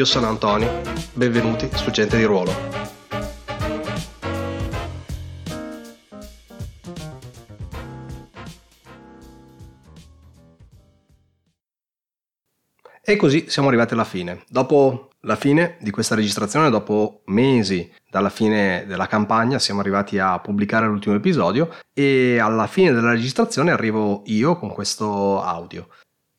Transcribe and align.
Io 0.00 0.06
sono 0.06 0.28
Antonio, 0.28 0.80
benvenuti 1.12 1.68
su 1.74 1.90
Gente 1.90 2.16
di 2.16 2.24
Ruolo. 2.24 2.50
E 13.04 13.16
così 13.16 13.50
siamo 13.50 13.68
arrivati 13.68 13.92
alla 13.92 14.04
fine. 14.04 14.42
Dopo 14.48 15.10
la 15.20 15.36
fine 15.36 15.76
di 15.80 15.90
questa 15.90 16.14
registrazione, 16.14 16.70
dopo 16.70 17.20
mesi 17.26 17.92
dalla 18.08 18.30
fine 18.30 18.86
della 18.86 19.06
campagna, 19.06 19.58
siamo 19.58 19.80
arrivati 19.80 20.18
a 20.18 20.38
pubblicare 20.38 20.86
l'ultimo 20.86 21.14
episodio 21.14 21.76
e 21.92 22.38
alla 22.38 22.66
fine 22.68 22.92
della 22.92 23.10
registrazione 23.10 23.70
arrivo 23.70 24.22
io 24.24 24.56
con 24.56 24.72
questo 24.72 25.42
audio 25.42 25.88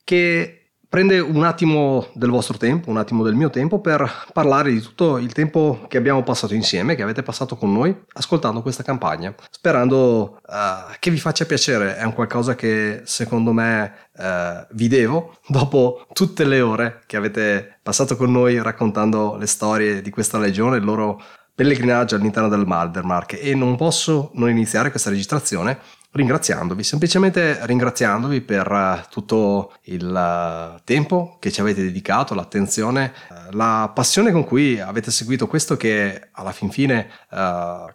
che 0.03 0.60
prende 0.91 1.19
un 1.19 1.45
attimo 1.45 2.09
del 2.15 2.29
vostro 2.29 2.57
tempo, 2.57 2.89
un 2.89 2.97
attimo 2.97 3.23
del 3.23 3.33
mio 3.33 3.49
tempo 3.49 3.79
per 3.79 4.25
parlare 4.33 4.73
di 4.73 4.81
tutto 4.81 5.17
il 5.19 5.31
tempo 5.31 5.85
che 5.87 5.95
abbiamo 5.95 6.21
passato 6.21 6.53
insieme, 6.53 6.95
che 6.95 7.01
avete 7.01 7.23
passato 7.23 7.55
con 7.55 7.71
noi 7.71 7.97
ascoltando 8.11 8.61
questa 8.61 8.83
campagna, 8.83 9.33
sperando 9.49 10.41
uh, 10.45 10.93
che 10.99 11.09
vi 11.09 11.17
faccia 11.17 11.45
piacere, 11.45 11.95
è 11.95 12.03
un 12.03 12.11
qualcosa 12.11 12.55
che 12.55 13.03
secondo 13.05 13.53
me 13.53 14.09
uh, 14.17 14.65
vi 14.71 14.89
devo 14.89 15.37
dopo 15.47 16.07
tutte 16.11 16.43
le 16.43 16.59
ore 16.59 17.03
che 17.05 17.15
avete 17.15 17.79
passato 17.81 18.17
con 18.17 18.29
noi 18.29 18.61
raccontando 18.61 19.37
le 19.37 19.47
storie 19.47 20.01
di 20.01 20.09
questa 20.09 20.39
legione, 20.39 20.75
il 20.75 20.83
loro 20.83 21.21
pellegrinaggio 21.55 22.15
all'interno 22.15 22.49
del 22.49 22.65
Maldermark. 22.65 23.39
E 23.41 23.55
non 23.55 23.77
posso 23.77 24.31
non 24.33 24.49
iniziare 24.49 24.89
questa 24.89 25.09
registrazione 25.09 25.79
ringraziandovi, 26.13 26.83
semplicemente 26.83 27.57
ringraziandovi 27.65 28.41
per 28.41 28.69
uh, 28.69 29.09
tutto 29.09 29.73
il 29.83 30.05
uh, 30.05 30.81
tempo 30.83 31.37
che 31.39 31.51
ci 31.51 31.61
avete 31.61 31.81
dedicato, 31.81 32.33
l'attenzione, 32.33 33.13
uh, 33.29 33.55
la 33.55 33.89
passione 33.93 34.31
con 34.31 34.43
cui 34.43 34.79
avete 34.79 35.09
seguito 35.09 35.47
questo 35.47 35.77
che 35.77 36.29
alla 36.33 36.51
fin 36.51 36.69
fine 36.69 37.09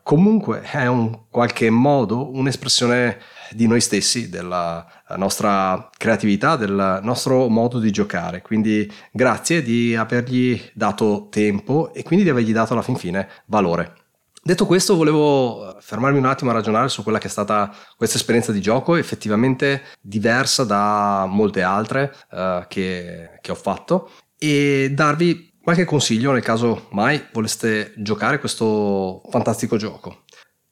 comunque 0.02 0.62
è 0.62 0.86
un 0.86 1.28
qualche 1.30 1.68
modo 1.68 2.34
un'espressione 2.34 3.18
di 3.50 3.66
noi 3.66 3.80
stessi, 3.80 4.30
della 4.30 4.86
nostra 5.16 5.90
creatività, 5.96 6.56
del 6.56 7.00
nostro 7.02 7.48
modo 7.48 7.78
di 7.78 7.90
giocare. 7.90 8.40
Quindi 8.40 8.90
grazie 9.12 9.62
di 9.62 9.94
avergli 9.94 10.60
dato 10.72 11.28
tempo 11.30 11.92
e 11.92 12.02
quindi 12.02 12.24
di 12.24 12.30
avergli 12.30 12.52
dato 12.52 12.72
alla 12.72 12.82
fin 12.82 12.96
fine 12.96 13.28
valore. 13.46 14.05
Detto 14.46 14.64
questo, 14.64 14.94
volevo 14.94 15.76
fermarmi 15.80 16.18
un 16.18 16.24
attimo 16.24 16.50
a 16.50 16.54
ragionare 16.54 16.88
su 16.88 17.02
quella 17.02 17.18
che 17.18 17.26
è 17.26 17.30
stata 17.30 17.74
questa 17.96 18.16
esperienza 18.16 18.52
di 18.52 18.60
gioco, 18.60 18.94
effettivamente 18.94 19.82
diversa 20.00 20.62
da 20.62 21.26
molte 21.28 21.62
altre 21.62 22.14
uh, 22.30 22.64
che, 22.68 23.40
che 23.40 23.50
ho 23.50 23.56
fatto, 23.56 24.08
e 24.38 24.92
darvi 24.94 25.54
qualche 25.60 25.84
consiglio 25.84 26.30
nel 26.30 26.44
caso 26.44 26.86
mai 26.92 27.26
voleste 27.32 27.92
giocare 27.96 28.38
questo 28.38 29.20
fantastico 29.30 29.76
gioco. 29.78 30.22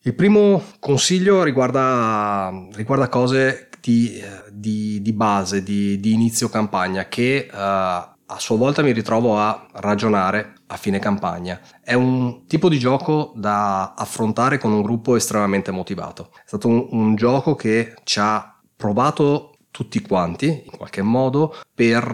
Il 0.02 0.14
primo 0.14 0.62
consiglio 0.78 1.42
riguarda, 1.42 2.52
riguarda 2.74 3.08
cose 3.08 3.70
di, 3.80 4.22
di, 4.52 5.02
di 5.02 5.12
base, 5.12 5.64
di, 5.64 5.98
di, 5.98 6.12
inizio 6.12 6.48
campagna, 6.48 7.08
che 7.08 7.48
uh, 7.50 7.56
a 7.56 8.38
sua 8.38 8.56
volta 8.56 8.82
mi 8.82 8.92
ritrovo 8.92 9.36
a 9.36 9.66
ragionare 9.72 10.53
a 10.74 10.76
fine 10.76 10.98
campagna. 10.98 11.60
È 11.80 11.94
un 11.94 12.46
tipo 12.46 12.68
di 12.68 12.78
gioco 12.78 13.32
da 13.36 13.94
affrontare 13.94 14.58
con 14.58 14.72
un 14.72 14.82
gruppo 14.82 15.16
estremamente 15.16 15.70
motivato. 15.70 16.30
È 16.34 16.42
stato 16.46 16.68
un, 16.68 16.86
un 16.90 17.14
gioco 17.14 17.54
che 17.54 17.94
ci 18.02 18.18
ha 18.20 18.60
provato 18.76 19.53
tutti 19.74 20.00
quanti 20.02 20.62
in 20.66 20.76
qualche 20.76 21.02
modo 21.02 21.52
per 21.74 22.04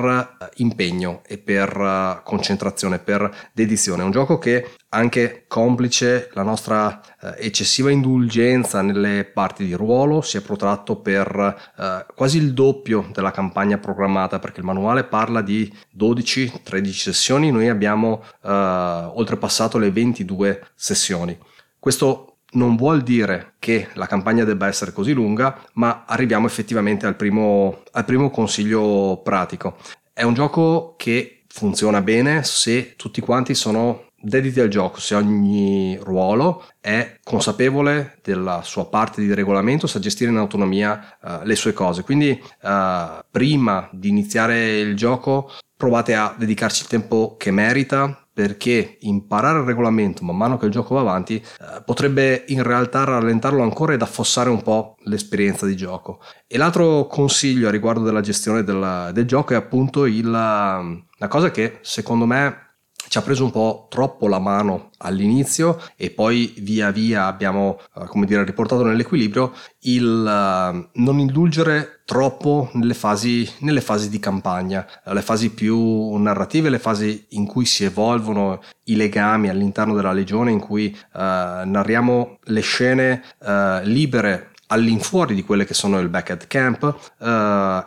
eh, 0.40 0.48
impegno 0.62 1.20
e 1.26 1.36
per 1.36 1.68
eh, 1.68 2.22
concentrazione, 2.24 3.00
per 3.00 3.50
dedizione. 3.52 4.00
È 4.00 4.06
un 4.06 4.12
gioco 4.12 4.38
che 4.38 4.76
anche 4.88 5.44
complice 5.46 6.30
la 6.32 6.42
nostra 6.42 7.02
eh, 7.20 7.34
eccessiva 7.46 7.90
indulgenza 7.90 8.80
nelle 8.80 9.24
parti 9.26 9.66
di 9.66 9.74
ruolo 9.74 10.22
si 10.22 10.38
è 10.38 10.40
protratto 10.40 10.96
per 10.96 11.72
eh, 11.76 12.06
quasi 12.14 12.38
il 12.38 12.54
doppio 12.54 13.10
della 13.12 13.30
campagna 13.30 13.76
programmata 13.76 14.38
perché 14.38 14.60
il 14.60 14.66
manuale 14.66 15.04
parla 15.04 15.42
di 15.42 15.70
12-13 15.98 16.90
sessioni, 16.92 17.50
noi 17.50 17.68
abbiamo 17.68 18.22
eh, 18.42 18.48
oltrepassato 18.50 19.76
le 19.76 19.90
22 19.90 20.68
sessioni. 20.74 21.38
Questo 21.78 22.29
non 22.52 22.76
vuol 22.76 23.02
dire 23.02 23.54
che 23.58 23.88
la 23.94 24.06
campagna 24.06 24.44
debba 24.44 24.66
essere 24.66 24.92
così 24.92 25.12
lunga, 25.12 25.60
ma 25.74 26.04
arriviamo 26.06 26.46
effettivamente 26.46 27.06
al 27.06 27.16
primo, 27.16 27.82
al 27.92 28.04
primo 28.04 28.30
consiglio 28.30 29.20
pratico. 29.22 29.76
È 30.12 30.22
un 30.22 30.34
gioco 30.34 30.94
che 30.96 31.44
funziona 31.48 32.00
bene 32.00 32.42
se 32.44 32.94
tutti 32.96 33.20
quanti 33.20 33.54
sono 33.54 34.08
dediti 34.22 34.60
al 34.60 34.68
gioco, 34.68 35.00
se 35.00 35.14
ogni 35.14 35.98
ruolo 36.02 36.64
è 36.78 37.18
consapevole 37.24 38.18
della 38.22 38.60
sua 38.62 38.86
parte 38.86 39.22
di 39.22 39.32
regolamento, 39.32 39.86
sa 39.86 39.98
gestire 39.98 40.30
in 40.30 40.36
autonomia 40.36 41.16
uh, 41.22 41.28
le 41.42 41.56
sue 41.56 41.72
cose. 41.72 42.02
Quindi 42.02 42.38
uh, 42.62 43.24
prima 43.30 43.88
di 43.92 44.08
iniziare 44.08 44.78
il 44.78 44.94
gioco 44.94 45.50
provate 45.76 46.14
a 46.14 46.34
dedicarci 46.36 46.82
il 46.82 46.88
tempo 46.88 47.36
che 47.38 47.50
merita 47.50 48.26
perché 48.40 48.96
imparare 49.00 49.58
il 49.58 49.66
regolamento 49.66 50.24
man 50.24 50.34
mano 50.34 50.56
che 50.56 50.64
il 50.64 50.72
gioco 50.72 50.94
va 50.94 51.02
avanti 51.02 51.36
eh, 51.36 51.82
potrebbe 51.84 52.44
in 52.48 52.62
realtà 52.62 53.04
rallentarlo 53.04 53.62
ancora 53.62 53.92
ed 53.92 54.00
affossare 54.00 54.48
un 54.48 54.62
po' 54.62 54.96
l'esperienza 55.02 55.66
di 55.66 55.76
gioco. 55.76 56.20
E 56.46 56.56
l'altro 56.56 57.06
consiglio 57.06 57.68
a 57.68 57.70
riguardo 57.70 58.02
della 58.02 58.22
gestione 58.22 58.64
del, 58.64 59.10
del 59.12 59.26
gioco 59.26 59.52
è 59.52 59.56
appunto 59.56 60.06
il, 60.06 60.30
la 60.30 61.28
cosa 61.28 61.50
che 61.50 61.80
secondo 61.82 62.24
me 62.24 62.68
ci 63.10 63.18
ha 63.18 63.22
preso 63.22 63.42
un 63.42 63.50
po' 63.50 63.88
troppo 63.90 64.28
la 64.28 64.38
mano 64.38 64.90
all'inizio 64.98 65.82
e 65.96 66.10
poi 66.10 66.54
via 66.58 66.92
via 66.92 67.26
abbiamo, 67.26 67.80
eh, 67.96 68.06
come 68.06 68.24
dire, 68.24 68.44
riportato 68.44 68.84
nell'equilibrio 68.84 69.52
il 69.80 70.04
uh, 70.04 70.88
non 71.00 71.18
indulgere 71.18 72.02
troppo 72.04 72.70
nelle 72.74 72.94
fasi, 72.94 73.50
nelle 73.60 73.80
fasi 73.80 74.10
di 74.10 74.20
campagna, 74.20 74.86
eh, 75.04 75.12
le 75.12 75.22
fasi 75.22 75.50
più 75.50 76.14
narrative, 76.18 76.70
le 76.70 76.78
fasi 76.78 77.26
in 77.30 77.46
cui 77.46 77.64
si 77.64 77.82
evolvono 77.82 78.62
i 78.84 78.94
legami 78.94 79.48
all'interno 79.48 79.96
della 79.96 80.12
legione, 80.12 80.52
in 80.52 80.60
cui 80.60 80.96
uh, 80.96 81.18
narriamo 81.18 82.38
le 82.44 82.60
scene 82.60 83.24
uh, 83.40 83.80
libere 83.82 84.52
all'infuori 84.68 85.34
di 85.34 85.42
quelle 85.42 85.64
che 85.64 85.74
sono 85.74 85.98
il 85.98 86.08
back 86.08 86.30
at 86.30 86.46
camp. 86.46 87.10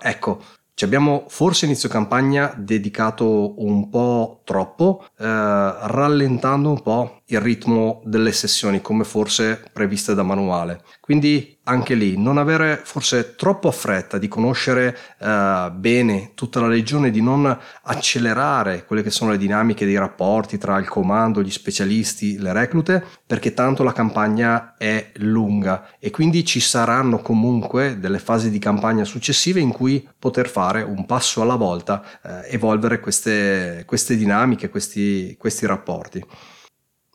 ecco, 0.01 0.43
ci 0.75 0.85
abbiamo 0.85 1.25
forse 1.27 1.65
inizio 1.65 1.87
campagna 1.87 2.53
dedicato 2.57 3.61
un 3.63 3.89
po' 3.89 4.41
troppo, 4.43 5.05
eh, 5.19 5.25
rallentando 5.25 6.69
un 6.69 6.81
po' 6.81 7.21
il 7.27 7.39
ritmo 7.39 8.01
delle 8.05 8.31
sessioni 8.31 8.81
come 8.81 9.03
forse 9.03 9.63
previste 9.71 10.13
da 10.13 10.23
manuale. 10.23 10.83
Quindi 10.99 11.57
anche 11.65 11.95
lì 11.95 12.17
non 12.17 12.37
avere 12.37 12.81
forse 12.83 13.35
troppo 13.35 13.71
fretta 13.71 14.17
di 14.17 14.27
conoscere 14.27 14.97
eh, 15.17 15.71
bene 15.73 16.31
tutta 16.33 16.59
la 16.59 16.67
legione, 16.67 17.11
di 17.11 17.21
non 17.21 17.57
accelerare 17.83 18.85
quelle 18.85 19.01
che 19.01 19.09
sono 19.09 19.31
le 19.31 19.37
dinamiche 19.37 19.85
dei 19.85 19.97
rapporti 19.97 20.57
tra 20.57 20.77
il 20.77 20.89
comando, 20.89 21.41
gli 21.41 21.51
specialisti, 21.51 22.37
le 22.37 22.51
reclute, 22.51 23.03
perché 23.25 23.53
tanto 23.53 23.83
la 23.83 23.93
campagna 23.93 24.75
è 24.77 25.11
lunga 25.15 25.87
e 25.99 26.11
quindi 26.11 26.43
ci 26.43 26.59
saranno 26.59 27.19
comunque 27.19 27.97
delle 27.99 28.19
fasi 28.19 28.49
di 28.49 28.59
campagna 28.59 29.05
successive 29.05 29.61
in 29.61 29.71
cui 29.71 30.05
poter 30.19 30.49
fare 30.49 30.81
un 30.81 31.05
passo 31.05 31.41
alla 31.41 31.55
volta, 31.55 32.03
eh, 32.21 32.53
evolvere 32.53 32.99
queste, 32.99 33.83
queste 33.85 34.17
dinamiche, 34.17 34.69
questi, 34.69 35.35
questi 35.39 35.65
rapporti. 35.65 36.25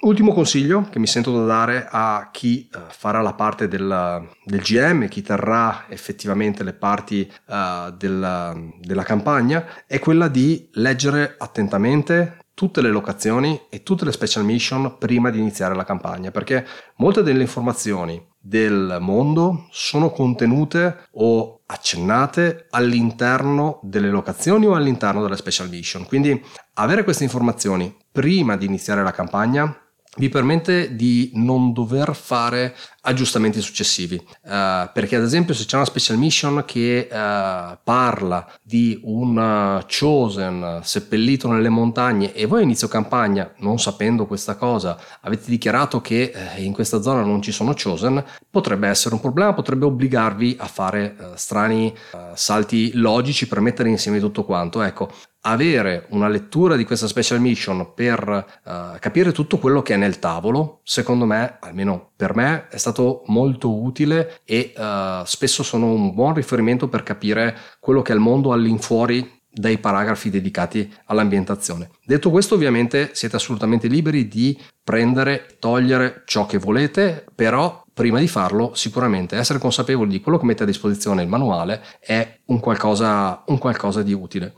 Ultimo 0.01 0.33
consiglio 0.33 0.87
che 0.91 1.01
mi 1.01 1.09
sento 1.09 1.37
da 1.37 1.45
dare 1.45 1.89
a 1.91 2.29
chi 2.31 2.71
uh, 2.73 2.79
farà 2.89 3.21
la 3.21 3.33
parte 3.33 3.67
del, 3.67 4.29
del, 4.45 4.61
GM, 4.61 5.09
chi 5.09 5.23
terrà 5.23 5.87
effettivamente 5.89 6.63
le 6.63 6.73
parti 6.73 7.29
uh, 7.47 7.91
della, 7.97 8.57
della 8.81 9.03
campagna, 9.03 9.67
è 9.89 9.99
quella 9.99 10.29
di 10.29 10.69
leggere 10.75 11.35
attentamente 11.37 12.39
tutte 12.55 12.81
le 12.81 12.91
locazioni 12.91 13.61
e 13.69 13.83
tutte 13.83 14.05
le 14.05 14.13
special 14.13 14.45
mission 14.45 14.99
prima 14.99 15.31
di 15.31 15.41
iniziare 15.41 15.75
la 15.75 15.85
campagna, 15.85 16.31
perché 16.31 16.65
molte 16.99 17.25
delle 17.25 17.43
informazioni 17.43 18.25
del 18.39 18.99
mondo 19.01 19.67
sono 19.73 20.11
contenute 20.11 21.09
o 21.15 21.63
accennate 21.67 22.67
all'interno 22.71 23.81
delle 23.83 24.11
locazioni 24.11 24.67
o 24.67 24.75
all'interno 24.75 25.23
delle 25.23 25.37
special 25.37 25.69
mission. 25.69 26.07
Quindi 26.07 26.41
avere 26.75 27.03
queste 27.03 27.25
informazioni 27.25 27.95
prima 28.13 28.57
di 28.57 28.67
iniziare 28.67 29.03
la 29.03 29.11
campagna 29.11 29.77
vi 30.17 30.29
permette 30.29 30.97
di 30.97 31.31
non 31.35 31.73
dover 31.73 32.15
fare 32.15 32.75
aggiustamenti 33.09 33.61
successivi. 33.61 34.17
Uh, 34.43 34.91
perché 34.93 35.17
ad 35.17 35.23
esempio 35.23 35.55
se 35.55 35.65
c'è 35.65 35.77
una 35.77 35.85
special 35.85 36.19
mission 36.19 36.63
che 36.67 37.09
uh, 37.11 37.79
parla 37.83 38.51
di 38.63 39.01
un 39.05 39.83
chosen 39.87 40.81
seppellito 40.83 41.51
nelle 41.51 41.69
montagne 41.69 42.35
e 42.35 42.47
voi 42.47 42.61
a 42.61 42.65
inizio 42.65 42.89
campagna 42.89 43.53
non 43.59 43.79
sapendo 43.79 44.27
questa 44.27 44.57
cosa 44.57 44.99
avete 45.23 45.45
dichiarato 45.49 46.01
che 46.01 46.33
uh, 46.35 46.61
in 46.61 46.73
questa 46.73 47.01
zona 47.01 47.23
non 47.23 47.41
ci 47.41 47.53
sono 47.53 47.75
chosen 47.75 48.23
potrebbe 48.51 48.89
essere 48.89 49.15
un 49.15 49.21
problema 49.21 49.55
potrebbe 49.55 49.87
obbligarvi 49.87 50.57
a 50.59 50.67
fare 50.67 51.17
strani 51.37 51.95
salti 52.35 52.93
logici 52.95 53.47
per 53.47 53.61
mettere 53.61 53.89
insieme 53.89 54.19
tutto 54.19 54.45
quanto. 54.45 54.83
Ecco 54.83 55.11
avere 55.51 56.07
una 56.11 56.29
lettura 56.29 56.77
di 56.77 56.85
questa 56.85 57.07
special 57.07 57.41
mission 57.41 57.93
per 57.95 58.61
uh, 58.65 58.99
capire 58.99 59.33
tutto 59.33 59.59
quello 59.59 59.83
che 59.83 59.95
è 59.95 59.97
nel 59.97 60.19
tavolo, 60.19 60.81
secondo 60.83 61.25
me, 61.25 61.57
almeno 61.61 62.11
per 62.17 62.35
me, 62.35 62.69
è 62.69 62.77
stato 62.77 63.23
molto 63.27 63.81
utile 63.81 64.41
e 64.45 64.73
uh, 64.77 65.25
spesso 65.25 65.63
sono 65.63 65.87
un 65.87 66.15
buon 66.15 66.35
riferimento 66.35 66.89
per 66.89 67.03
capire 67.03 67.57
quello 67.81 68.03
che 68.03 68.13
è 68.13 68.15
il 68.15 68.21
mondo 68.21 68.53
all'infuori 68.53 69.37
dai 69.51 69.79
paragrafi 69.79 70.31
dedicati 70.31 70.93
all'ambientazione. 71.07 71.91
Detto 72.05 72.31
questo, 72.31 72.55
ovviamente 72.55 73.11
siete 73.13 73.37
assolutamente 73.37 73.89
liberi 73.89 74.29
di 74.29 74.57
prendere, 74.85 75.57
togliere 75.59 76.23
ciò 76.27 76.47
che 76.47 76.59
volete, 76.59 77.25
però 77.35 77.83
prima 77.93 78.21
di 78.21 78.29
farlo 78.29 78.75
sicuramente 78.75 79.37
essere 79.37 79.59
consapevoli 79.59 80.11
di 80.11 80.21
quello 80.21 80.39
che 80.39 80.45
mette 80.45 80.63
a 80.63 80.67
disposizione 80.67 81.23
il 81.23 81.29
manuale 81.29 81.83
è 81.99 82.41
un 82.47 82.61
qualcosa, 82.61 83.43
un 83.47 83.59
qualcosa 83.59 84.03
di 84.03 84.13
utile. 84.13 84.55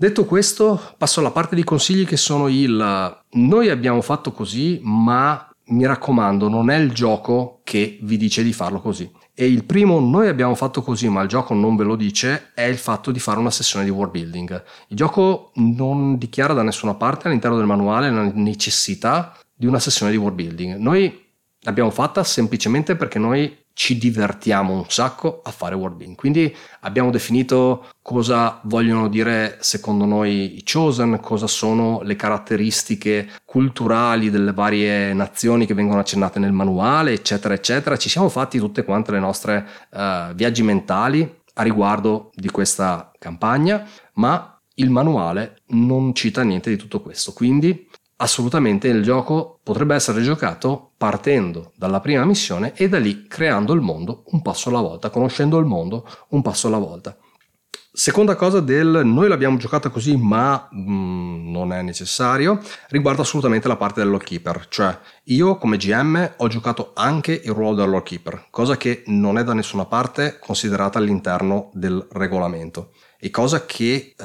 Detto 0.00 0.24
questo, 0.24 0.80
passo 0.96 1.20
alla 1.20 1.30
parte 1.30 1.54
di 1.54 1.62
consigli 1.62 2.06
che 2.06 2.16
sono 2.16 2.48
il 2.48 3.22
noi 3.32 3.68
abbiamo 3.68 4.00
fatto 4.00 4.32
così, 4.32 4.80
ma 4.82 5.46
mi 5.66 5.84
raccomando, 5.84 6.48
non 6.48 6.70
è 6.70 6.78
il 6.78 6.90
gioco 6.92 7.60
che 7.64 7.98
vi 8.00 8.16
dice 8.16 8.42
di 8.42 8.54
farlo 8.54 8.80
così. 8.80 9.12
E 9.34 9.44
il 9.44 9.62
primo 9.66 10.00
noi 10.00 10.28
abbiamo 10.28 10.54
fatto 10.54 10.80
così, 10.80 11.10
ma 11.10 11.20
il 11.20 11.28
gioco 11.28 11.52
non 11.52 11.76
ve 11.76 11.84
lo 11.84 11.96
dice, 11.96 12.52
è 12.54 12.62
il 12.62 12.78
fatto 12.78 13.10
di 13.10 13.18
fare 13.18 13.38
una 13.38 13.50
sessione 13.50 13.84
di 13.84 13.90
world 13.90 14.12
building. 14.12 14.64
Il 14.88 14.96
gioco 14.96 15.50
non 15.56 16.16
dichiara 16.16 16.54
da 16.54 16.62
nessuna 16.62 16.94
parte 16.94 17.28
all'interno 17.28 17.58
del 17.58 17.66
manuale 17.66 18.10
la 18.10 18.30
necessità 18.32 19.36
di 19.54 19.66
una 19.66 19.80
sessione 19.80 20.12
di 20.12 20.16
world 20.16 20.36
building. 20.36 20.76
Noi 20.76 21.26
l'abbiamo 21.60 21.90
fatta 21.90 22.24
semplicemente 22.24 22.96
perché 22.96 23.18
noi 23.18 23.54
ci 23.72 23.96
divertiamo 23.96 24.74
un 24.74 24.84
sacco 24.88 25.40
a 25.42 25.50
fare 25.50 25.74
world 25.74 26.14
Quindi 26.14 26.54
abbiamo 26.80 27.10
definito 27.10 27.88
cosa 28.02 28.60
vogliono 28.64 29.08
dire 29.08 29.58
secondo 29.60 30.04
noi 30.04 30.56
i 30.56 30.64
chosen, 30.64 31.18
cosa 31.20 31.46
sono 31.46 32.00
le 32.02 32.16
caratteristiche 32.16 33.28
culturali 33.44 34.30
delle 34.30 34.52
varie 34.52 35.12
nazioni 35.14 35.66
che 35.66 35.74
vengono 35.74 36.00
accennate 36.00 36.38
nel 36.38 36.52
manuale, 36.52 37.12
eccetera, 37.12 37.54
eccetera. 37.54 37.96
Ci 37.96 38.08
siamo 38.08 38.28
fatti 38.28 38.58
tutte 38.58 38.84
quante 38.84 39.12
le 39.12 39.20
nostre 39.20 39.66
uh, 39.90 40.34
viaggi 40.34 40.62
mentali 40.62 41.38
a 41.54 41.62
riguardo 41.62 42.30
di 42.34 42.50
questa 42.50 43.10
campagna, 43.18 43.86
ma 44.14 44.60
il 44.74 44.90
manuale 44.90 45.62
non 45.68 46.14
cita 46.14 46.42
niente 46.42 46.70
di 46.70 46.76
tutto 46.76 47.00
questo. 47.00 47.32
Quindi 47.32 47.88
assolutamente 48.20 48.88
il 48.88 49.02
gioco 49.02 49.58
potrebbe 49.62 49.94
essere 49.94 50.22
giocato 50.22 50.92
partendo 50.96 51.72
dalla 51.76 52.00
prima 52.00 52.24
missione 52.24 52.72
e 52.74 52.88
da 52.88 52.98
lì 52.98 53.26
creando 53.26 53.72
il 53.72 53.80
mondo 53.80 54.24
un 54.26 54.42
passo 54.42 54.68
alla 54.68 54.80
volta, 54.80 55.10
conoscendo 55.10 55.58
il 55.58 55.66
mondo 55.66 56.06
un 56.28 56.42
passo 56.42 56.68
alla 56.68 56.78
volta. 56.78 57.16
Seconda 57.92 58.36
cosa 58.36 58.60
del 58.60 59.00
noi 59.04 59.26
l'abbiamo 59.26 59.56
giocata 59.56 59.88
così 59.88 60.16
ma 60.16 60.68
mm, 60.72 61.50
non 61.50 61.72
è 61.72 61.82
necessario, 61.82 62.60
riguarda 62.88 63.22
assolutamente 63.22 63.66
la 63.66 63.76
parte 63.76 64.02
del 64.04 64.16
keeper, 64.22 64.66
cioè 64.68 64.96
io 65.24 65.56
come 65.56 65.76
GM 65.76 66.34
ho 66.36 66.46
giocato 66.46 66.92
anche 66.94 67.32
il 67.32 67.50
ruolo 67.50 67.84
del 67.84 68.02
keeper, 68.04 68.46
cosa 68.50 68.76
che 68.76 69.02
non 69.06 69.38
è 69.38 69.44
da 69.44 69.54
nessuna 69.54 69.86
parte 69.86 70.38
considerata 70.38 70.98
all'interno 70.98 71.70
del 71.72 72.06
regolamento 72.12 72.92
e 73.18 73.30
cosa 73.30 73.66
che 73.66 74.14
eh, 74.16 74.24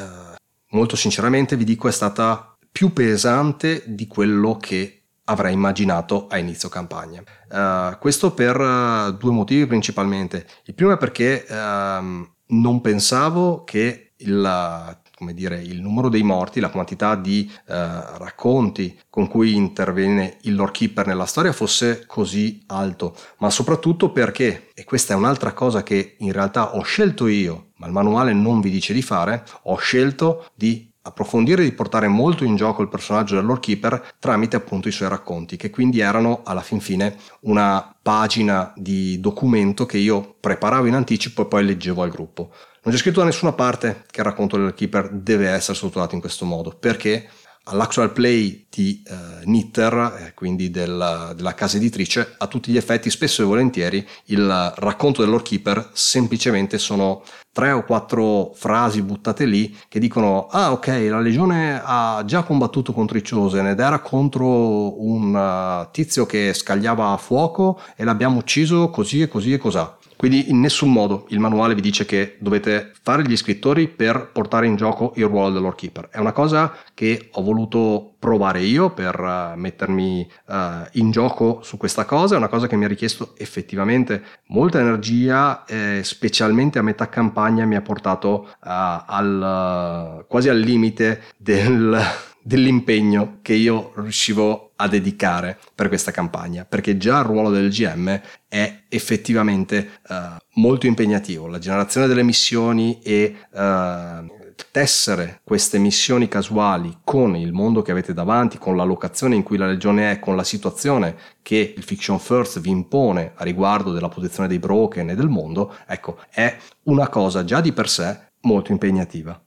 molto 0.69 0.95
sinceramente 0.95 1.55
vi 1.55 1.63
dico 1.63 1.87
è 1.87 1.91
stata 1.91 2.54
più 2.75 2.91
pesante 2.91 3.83
di 3.85 4.05
quello 4.05 4.57
che 4.57 5.03
avrei 5.27 5.53
immaginato 5.53 6.27
a 6.27 6.37
inizio 6.37 6.67
campagna. 6.67 7.23
Uh, 7.49 7.97
questo 7.99 8.33
per 8.33 8.59
uh, 8.59 9.11
due 9.13 9.31
motivi 9.31 9.65
principalmente. 9.65 10.45
Il 10.65 10.73
primo 10.73 10.91
è 10.91 10.97
perché 10.97 11.45
uh, 11.47 12.27
non 12.47 12.81
pensavo 12.81 13.63
che 13.63 14.11
il, 14.17 14.99
dire, 15.31 15.61
il, 15.61 15.79
numero 15.79 16.09
dei 16.09 16.23
morti, 16.23 16.59
la 16.59 16.69
quantità 16.69 17.15
di 17.15 17.49
eh, 17.67 17.73
racconti 18.17 18.97
con 19.09 19.27
cui 19.27 19.55
interviene 19.55 20.37
il 20.41 20.55
lore 20.55 20.71
keeper 20.71 21.07
nella 21.07 21.25
storia 21.25 21.51
fosse 21.51 22.05
così 22.05 22.63
alto, 22.67 23.15
ma 23.39 23.49
soprattutto 23.49 24.11
perché, 24.11 24.69
e 24.73 24.83
questa 24.83 25.13
è 25.13 25.17
un'altra 25.17 25.53
cosa 25.53 25.83
che 25.83 26.15
in 26.19 26.31
realtà 26.31 26.75
ho 26.75 26.81
scelto 26.81 27.27
io, 27.27 27.71
ma 27.77 27.87
il 27.87 27.93
manuale 27.93 28.31
non 28.33 28.61
vi 28.61 28.69
dice 28.69 28.93
di 28.93 29.01
fare, 29.01 29.43
ho 29.63 29.75
scelto 29.77 30.47
di 30.55 30.93
approfondire 31.07 31.61
e 31.61 31.65
di 31.65 31.71
portare 31.71 32.07
molto 32.07 32.43
in 32.43 32.55
gioco 32.55 32.81
il 32.81 32.89
personaggio 32.89 33.35
del 33.35 33.45
Lord 33.45 33.61
Keeper 33.61 34.13
tramite 34.19 34.55
appunto 34.55 34.87
i 34.87 34.91
suoi 34.91 35.09
racconti, 35.09 35.55
che 35.55 35.69
quindi 35.69 35.99
erano 35.99 36.41
alla 36.43 36.61
fin 36.61 36.79
fine 36.79 37.15
una 37.41 37.95
pagina 38.01 38.73
di 38.75 39.19
documento 39.19 39.85
che 39.85 39.97
io 39.97 40.35
preparavo 40.39 40.87
in 40.87 40.95
anticipo 40.95 41.43
e 41.43 41.45
poi 41.45 41.65
leggevo 41.65 42.01
al 42.01 42.09
gruppo. 42.09 42.51
Non 42.83 42.93
c'è 42.93 42.99
scritto 42.99 43.19
da 43.19 43.25
nessuna 43.25 43.53
parte 43.53 44.03
che 44.11 44.19
il 44.19 44.25
racconto 44.25 44.57
del 44.57 44.73
Keeper 44.73 45.09
deve 45.11 45.49
essere 45.49 45.75
strutturato 45.75 46.15
in 46.15 46.21
questo 46.21 46.45
modo, 46.45 46.69
perché 46.71 47.29
all'actual 47.65 48.11
play 48.11 48.65
di 48.69 49.03
uh, 49.07 49.43
Knitter, 49.43 50.17
eh, 50.19 50.33
quindi 50.33 50.69
del, 50.69 51.33
della 51.35 51.53
casa 51.53 51.77
editrice, 51.77 52.35
a 52.37 52.47
tutti 52.47 52.71
gli 52.71 52.77
effetti, 52.77 53.09
spesso 53.09 53.41
e 53.41 53.45
volentieri, 53.45 54.05
il 54.25 54.73
racconto 54.77 55.21
del 55.21 55.29
Lord 55.29 55.45
Keeper 55.45 55.89
semplicemente 55.93 56.77
sono 56.77 57.23
tre 57.51 57.71
o 57.71 57.85
quattro 57.85 58.51
frasi 58.53 59.01
buttate 59.01 59.45
lì 59.45 59.73
che 59.87 59.97
dicono 59.97 60.47
ah 60.47 60.73
ok 60.73 60.87
la 61.09 61.21
legione 61.21 61.81
ha 61.81 62.21
già 62.25 62.43
combattuto 62.43 62.91
contro 62.91 63.17
i 63.17 63.23
Chosen 63.23 63.67
ed 63.67 63.79
era 63.79 63.99
contro 63.99 65.01
un 65.01 65.33
uh, 65.33 65.89
tizio 65.89 66.25
che 66.25 66.53
scagliava 66.53 67.15
fuoco 67.15 67.79
e 67.95 68.03
l'abbiamo 68.03 68.39
ucciso 68.39 68.89
così 68.89 69.21
e 69.21 69.29
così 69.29 69.53
e 69.53 69.57
cos'ha 69.57 69.97
quindi 70.15 70.49
in 70.49 70.59
nessun 70.59 70.91
modo 70.91 71.25
il 71.29 71.39
manuale 71.39 71.75
vi 71.75 71.81
dice 71.81 72.05
che 72.05 72.37
dovete 72.39 72.91
fare 73.01 73.23
gli 73.23 73.35
scrittori 73.35 73.87
per 73.87 74.29
portare 74.31 74.67
in 74.67 74.75
gioco 74.75 75.13
il 75.15 75.25
ruolo 75.25 75.51
del 75.51 75.61
Lord 75.61 75.75
Keeper. 75.75 76.09
È 76.09 76.19
una 76.19 76.31
cosa 76.31 76.73
che 76.93 77.29
ho 77.31 77.41
voluto 77.41 78.15
provare 78.17 78.61
io 78.61 78.89
per 78.89 79.19
uh, 79.19 79.57
mettermi 79.57 80.27
uh, 80.47 80.55
in 80.93 81.11
gioco 81.11 81.59
su 81.61 81.77
questa 81.77 82.05
cosa, 82.05 82.35
è 82.35 82.37
una 82.37 82.47
cosa 82.47 82.65
che 82.67 82.75
mi 82.75 82.85
ha 82.85 82.87
richiesto 82.87 83.35
effettivamente 83.37 84.23
molta 84.47 84.79
energia, 84.79 85.63
eh, 85.65 86.01
specialmente 86.03 86.79
a 86.79 86.81
metà 86.81 87.07
campagna 87.07 87.65
mi 87.65 87.75
ha 87.75 87.81
portato 87.81 88.47
uh, 88.49 88.57
al, 88.61 90.25
quasi 90.27 90.49
al 90.49 90.57
limite 90.57 91.21
del, 91.37 91.99
dell'impegno 92.41 93.39
che 93.41 93.53
io 93.53 93.91
riuscivo 93.95 94.64
a 94.77 94.87
dedicare 94.87 95.57
per 95.73 95.87
questa 95.87 96.11
campagna, 96.11 96.65
perché 96.65 96.97
già 96.97 97.19
il 97.19 97.25
ruolo 97.25 97.49
del 97.49 97.69
GM 97.69 98.19
è 98.47 98.83
effettivamente 98.89 99.99
uh, 100.07 100.15
molto 100.55 100.87
impegnativo. 100.87 101.47
La 101.47 101.59
generazione 101.59 102.07
delle 102.07 102.23
missioni 102.23 102.99
e 103.01 103.35
uh, 103.51 104.43
tessere 104.71 105.41
queste 105.43 105.77
missioni 105.77 106.27
casuali 106.27 106.99
con 107.03 107.35
il 107.35 107.51
mondo 107.51 107.81
che 107.81 107.91
avete 107.91 108.13
davanti, 108.13 108.57
con 108.57 108.75
la 108.75 108.83
locazione 108.83 109.35
in 109.35 109.43
cui 109.43 109.57
la 109.57 109.67
legione 109.67 110.11
è, 110.11 110.19
con 110.19 110.35
la 110.35 110.43
situazione 110.43 111.15
che 111.41 111.73
il 111.75 111.83
Fiction 111.83 112.19
First 112.19 112.59
vi 112.59 112.69
impone 112.69 113.33
a 113.35 113.43
riguardo 113.43 113.91
della 113.91 114.09
posizione 114.09 114.47
dei 114.47 114.59
broken 114.59 115.09
e 115.09 115.15
del 115.15 115.29
mondo, 115.29 115.75
ecco, 115.85 116.19
è 116.29 116.55
una 116.83 117.09
cosa 117.09 117.43
già 117.43 117.61
di 117.61 117.73
per 117.73 117.89
sé 117.89 118.31
molto 118.41 118.71
impegnativa. 118.71 119.41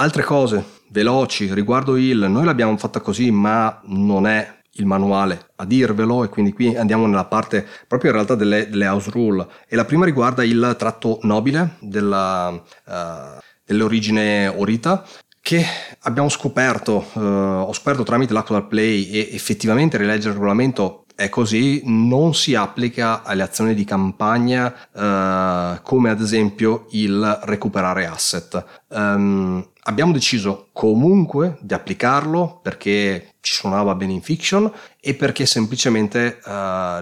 Altre 0.00 0.22
cose 0.22 0.64
veloci 0.90 1.52
riguardo 1.52 1.96
il 1.96 2.18
noi 2.18 2.44
l'abbiamo 2.44 2.76
fatta 2.76 3.00
così 3.00 3.32
ma 3.32 3.80
non 3.86 4.28
è 4.28 4.58
il 4.74 4.86
manuale 4.86 5.50
a 5.56 5.64
dirvelo 5.64 6.22
e 6.22 6.28
quindi 6.28 6.52
qui 6.52 6.76
andiamo 6.76 7.04
nella 7.06 7.24
parte 7.24 7.66
proprio 7.88 8.10
in 8.10 8.16
realtà 8.16 8.36
delle, 8.36 8.68
delle 8.68 8.86
house 8.86 9.10
rule. 9.10 9.44
E 9.66 9.74
la 9.74 9.84
prima 9.84 10.04
riguarda 10.04 10.44
il 10.44 10.76
tratto 10.78 11.18
nobile 11.22 11.78
della, 11.80 12.50
uh, 12.50 13.40
dell'origine 13.64 14.46
orita 14.46 15.04
che 15.40 15.64
abbiamo 16.02 16.28
scoperto, 16.28 17.04
uh, 17.14 17.18
ho 17.20 17.72
scoperto 17.72 18.04
tramite 18.04 18.32
l'actual 18.32 18.68
play 18.68 19.10
e 19.10 19.30
effettivamente 19.32 19.96
rileggere 19.96 20.28
il 20.28 20.34
regolamento 20.34 21.06
è 21.18 21.28
così, 21.30 21.82
non 21.86 22.32
si 22.32 22.54
applica 22.54 23.24
alle 23.24 23.42
azioni 23.42 23.74
di 23.74 23.82
campagna 23.82 24.72
uh, 24.92 25.82
come 25.82 26.10
ad 26.10 26.20
esempio 26.20 26.86
il 26.90 27.40
recuperare 27.42 28.06
asset. 28.06 28.84
Um, 28.90 29.68
abbiamo 29.82 30.12
deciso 30.12 30.68
comunque 30.72 31.58
di 31.60 31.74
applicarlo 31.74 32.60
perché 32.62 33.34
ci 33.40 33.52
suonava 33.52 33.96
bene 33.96 34.12
in 34.12 34.22
fiction 34.22 34.70
e 35.00 35.14
perché 35.14 35.44
semplicemente 35.44 36.38
uh, 36.44 36.50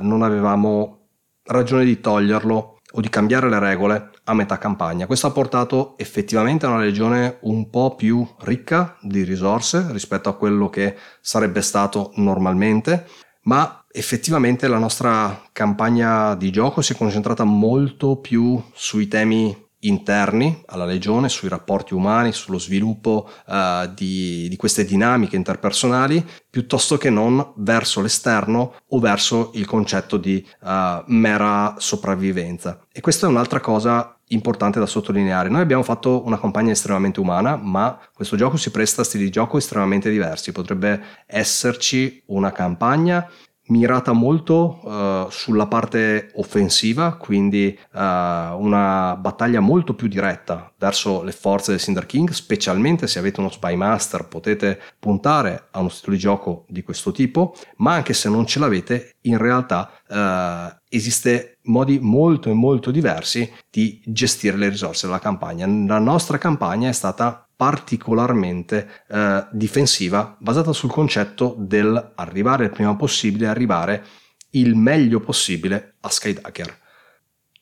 non 0.00 0.22
avevamo 0.22 1.08
ragione 1.42 1.84
di 1.84 2.00
toglierlo 2.00 2.78
o 2.92 3.00
di 3.02 3.10
cambiare 3.10 3.50
le 3.50 3.58
regole 3.58 4.12
a 4.24 4.32
metà 4.32 4.56
campagna. 4.56 5.04
Questo 5.04 5.26
ha 5.26 5.30
portato 5.30 5.92
effettivamente 5.98 6.64
a 6.64 6.70
una 6.70 6.80
legione 6.80 7.36
un 7.42 7.68
po' 7.68 7.94
più 7.94 8.26
ricca 8.38 8.96
di 9.02 9.24
risorse 9.24 9.88
rispetto 9.90 10.30
a 10.30 10.36
quello 10.36 10.70
che 10.70 10.96
sarebbe 11.20 11.60
stato 11.60 12.12
normalmente, 12.14 13.06
ma 13.42 13.82
effettivamente 13.96 14.68
la 14.68 14.78
nostra 14.78 15.48
campagna 15.52 16.34
di 16.34 16.50
gioco 16.50 16.82
si 16.82 16.92
è 16.92 16.96
concentrata 16.96 17.44
molto 17.44 18.16
più 18.16 18.62
sui 18.74 19.08
temi 19.08 19.64
interni 19.80 20.62
alla 20.66 20.84
legione, 20.84 21.28
sui 21.28 21.48
rapporti 21.48 21.94
umani, 21.94 22.32
sullo 22.32 22.58
sviluppo 22.58 23.28
uh, 23.46 23.92
di, 23.94 24.48
di, 24.48 24.56
queste 24.56 24.84
dinamiche 24.84 25.36
interpersonali, 25.36 26.24
piuttosto 26.50 26.98
che 26.98 27.08
non 27.08 27.52
verso 27.56 28.00
l'esterno 28.00 28.74
o 28.88 28.98
verso 28.98 29.50
il 29.54 29.66
concetto 29.66 30.16
di 30.16 30.44
uh, 30.60 31.02
mera 31.06 31.74
sopravvivenza. 31.78 32.86
E 32.92 33.00
questa 33.00 33.26
è 33.26 33.30
un'altra 33.30 33.60
cosa 33.60 34.16
importante 34.28 34.80
da 34.80 34.86
sottolineare. 34.86 35.48
Noi 35.48 35.60
abbiamo 35.60 35.82
fatto 35.82 36.24
una 36.24 36.40
campagna 36.40 36.72
estremamente 36.72 37.20
umana, 37.20 37.56
ma 37.56 37.98
questo 38.12 38.36
gioco 38.36 38.56
si 38.56 38.70
presta 38.70 39.02
a 39.02 39.04
stili 39.04 39.24
di 39.24 39.30
gioco 39.30 39.58
estremamente 39.58 40.10
diversi. 40.10 40.52
Potrebbe 40.52 41.00
esserci 41.26 42.22
una 42.26 42.50
campagna 42.50 43.28
mirata 43.68 44.12
molto 44.12 44.80
uh, 44.82 45.30
sulla 45.30 45.66
parte 45.66 46.30
offensiva, 46.34 47.16
quindi 47.16 47.76
uh, 47.92 47.98
una 47.98 49.16
battaglia 49.16 49.60
molto 49.60 49.94
più 49.94 50.08
diretta 50.08 50.72
verso 50.78 51.22
le 51.22 51.32
forze 51.32 51.72
del 51.72 51.80
Cinder 51.80 52.06
King, 52.06 52.30
specialmente 52.30 53.06
se 53.06 53.18
avete 53.18 53.40
uno 53.40 53.50
Spy 53.50 53.74
Master 53.74 54.28
potete 54.28 54.80
puntare 54.98 55.68
a 55.70 55.80
uno 55.80 55.88
stile 55.88 56.16
di 56.16 56.22
gioco 56.22 56.64
di 56.68 56.82
questo 56.82 57.12
tipo, 57.12 57.54
ma 57.76 57.94
anche 57.94 58.12
se 58.12 58.28
non 58.28 58.46
ce 58.46 58.58
l'avete, 58.58 59.16
in 59.22 59.38
realtà 59.38 59.90
uh, 60.08 60.76
esiste 60.88 61.58
modi 61.64 61.98
molto 62.00 62.50
e 62.50 62.54
molto 62.54 62.90
diversi 62.90 63.50
di 63.70 64.00
gestire 64.04 64.56
le 64.56 64.68
risorse 64.68 65.06
della 65.06 65.18
campagna. 65.18 65.66
La 65.66 65.98
nostra 65.98 66.38
campagna 66.38 66.88
è 66.88 66.92
stata 66.92 67.45
particolarmente 67.56 69.04
eh, 69.08 69.46
difensiva 69.50 70.36
basata 70.38 70.72
sul 70.72 70.90
concetto 70.90 71.54
del 71.58 72.12
arrivare 72.14 72.64
il 72.64 72.70
prima 72.70 72.94
possibile, 72.94 73.46
arrivare 73.46 74.04
il 74.50 74.74
meglio 74.74 75.20
possibile 75.20 75.94
a 76.00 76.10
Skydacker. 76.10 76.78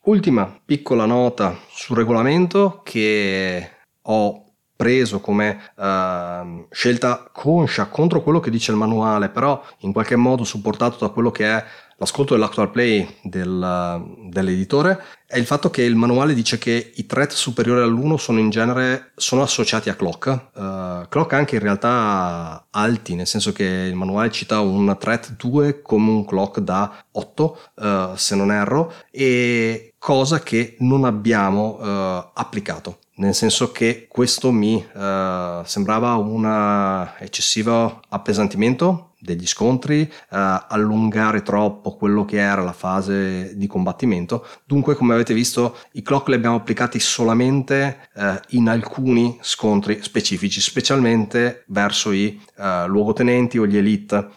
Ultima 0.03 0.61
piccola 0.65 1.07
nota 1.07 1.57
sul 1.71 1.97
regolamento 1.97 2.81
che 2.85 3.71
ho 4.03 4.45
preso 4.77 5.21
come 5.21 5.73
uh, 5.77 6.67
scelta 6.71 7.31
conscia 7.33 7.87
contro 7.87 8.23
quello 8.23 8.41
che 8.41 8.51
dice 8.51 8.73
il 8.73 8.77
manuale, 8.77 9.29
però 9.29 9.63
in 9.79 9.93
qualche 9.93 10.17
modo 10.17 10.45
supportato 10.45 10.99
da 10.99 11.13
quello 11.13 11.31
che 11.31 11.47
è 11.47 11.65
l'ascolto 11.97 12.35
dell'actual 12.35 12.71
play 12.71 13.19
del, 13.23 14.03
dell'editore 14.29 15.03
è 15.27 15.39
il 15.39 15.47
fatto 15.47 15.71
che 15.71 15.83
il 15.83 15.97
manuale 15.97 16.35
dice 16.35 16.59
che 16.59 16.93
i 16.95 17.07
threat 17.07 17.33
superiori 17.33 17.83
all'1 17.83 18.15
sono 18.15 18.39
in 18.39 18.51
genere 18.51 19.13
sono 19.17 19.43
associati 19.43 19.89
a 19.89 19.95
clock, 19.95 20.27
uh, 20.55 21.09
clock 21.09 21.33
anche 21.33 21.57
in 21.57 21.63
realtà 21.63 22.67
alti, 22.71 23.15
nel 23.15 23.27
senso 23.27 23.51
che 23.53 23.65
il 23.65 23.95
manuale 23.95 24.31
cita 24.31 24.61
un 24.61 24.97
threat 24.99 25.35
2 25.37 25.83
come 25.83 26.11
un 26.11 26.25
clock 26.25 26.61
da 26.61 27.05
8, 27.11 27.59
uh, 27.75 27.83
eh, 27.85 28.11
se 28.15 28.37
non 28.37 28.53
erro, 28.53 28.93
e 29.11 29.95
cosa 29.99 30.41
che 30.41 30.77
non 30.81 31.05
abbiamo 31.05 31.79
uh, 31.81 32.31
applicato 32.35 32.99
nel 33.17 33.35
senso 33.35 33.71
che 33.71 34.07
questo 34.09 34.51
mi 34.51 34.75
uh, 34.75 35.65
sembrava 35.65 36.15
un 36.15 37.09
eccessivo 37.19 38.01
appesantimento 38.09 39.11
degli 39.21 39.47
scontri, 39.47 40.03
uh, 40.03 40.37
allungare 40.69 41.43
troppo 41.43 41.97
quello 41.97 42.25
che 42.25 42.39
era 42.39 42.61
la 42.63 42.73
fase 42.73 43.57
di 43.57 43.67
combattimento. 43.67 44.47
Dunque, 44.67 44.97
come 44.97 45.15
avete 45.15 45.33
visto, 45.33 45.79
i 45.93 46.03
clock 46.03 46.29
li 46.29 46.35
abbiamo 46.35 46.57
applicati 46.57 46.99
solamente 46.99 48.09
uh, 48.15 48.35
in 48.49 48.69
alcuni 48.69 49.39
scontri 49.41 50.03
specifici, 50.03 50.61
specialmente 50.61 51.65
verso 51.69 52.13
i 52.13 52.41
luogotenenti 52.87 53.59
o 53.59 53.67
gli 53.67 53.77
elite, 53.77 54.29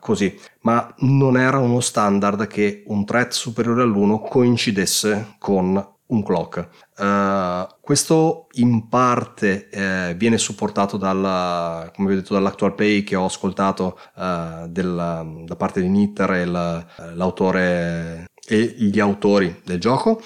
così. 0.00 0.38
Ma 0.62 0.92
non 0.98 1.38
era 1.38 1.58
uno 1.58 1.80
standard 1.80 2.48
che 2.48 2.82
un 2.86 3.04
threat 3.04 3.32
superiore 3.32 3.82
all'1 3.82 4.28
coincidesse 4.28 5.36
con 5.38 5.96
un 6.08 6.22
clock. 6.22 6.68
Uh, 6.96 7.66
questo 7.80 8.46
in 8.52 8.88
parte 8.88 9.68
eh, 9.68 10.14
viene 10.16 10.38
supportato 10.38 10.96
dalla, 10.96 11.90
come 11.94 12.08
vi 12.08 12.14
ho 12.14 12.16
detto, 12.16 12.34
dall'actual 12.34 12.74
play 12.74 13.02
che 13.04 13.16
ho 13.16 13.24
ascoltato 13.24 13.98
uh, 14.14 14.68
della, 14.68 15.26
da 15.44 15.56
parte 15.56 15.80
di 15.80 15.88
Nitter 15.88 16.30
e 16.32 16.44
la, 16.44 16.86
l'autore 17.14 18.26
e 18.46 18.74
gli 18.78 18.98
autori 19.00 19.60
del 19.64 19.78
gioco 19.78 20.20